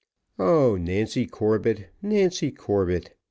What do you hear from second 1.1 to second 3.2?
Corbett! Nancy Corbett!